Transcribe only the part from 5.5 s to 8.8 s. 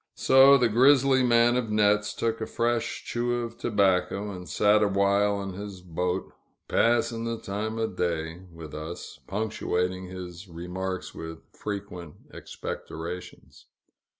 his boat, "pass'n' th' time o' day" with